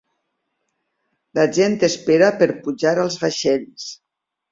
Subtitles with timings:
[1.39, 3.87] La gent espera per pujar als vaixells.